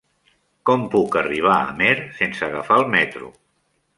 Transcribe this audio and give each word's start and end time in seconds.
Com 0.69 0.85
puc 0.95 1.17
arribar 1.19 1.57
a 1.57 1.67
Amer 1.75 1.93
sense 2.21 2.43
agafar 2.47 2.79
el 2.85 2.89
metro? 2.99 3.33